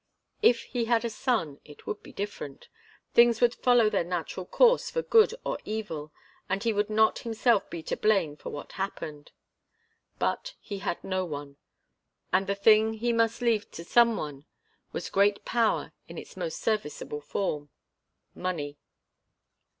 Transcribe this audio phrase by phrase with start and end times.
[0.41, 2.69] If he had a son, it would be different.
[3.13, 6.11] Things would follow their natural course for good or evil,
[6.49, 9.31] and he would not himself be to blame for what happened.
[10.17, 11.57] But he had no one,
[12.33, 14.45] and the thing he must leave to some one
[14.91, 17.69] was great power in its most serviceable form
[18.33, 18.79] money.